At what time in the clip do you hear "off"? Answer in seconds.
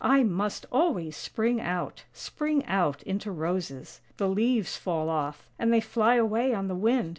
5.09-5.47